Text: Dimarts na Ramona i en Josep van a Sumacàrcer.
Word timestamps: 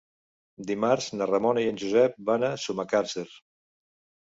Dimarts 0.71 1.09
na 1.17 1.27
Ramona 1.31 1.67
i 1.67 1.69
en 1.73 1.79
Josep 1.83 2.17
van 2.33 2.49
a 2.49 2.51
Sumacàrcer. 2.65 3.29